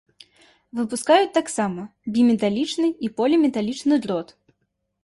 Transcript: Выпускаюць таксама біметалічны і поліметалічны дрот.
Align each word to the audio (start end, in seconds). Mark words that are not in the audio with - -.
Выпускаюць 0.79 1.35
таксама 1.37 1.85
біметалічны 2.17 2.87
і 3.07 3.13
поліметалічны 3.21 3.95
дрот. 4.09 4.37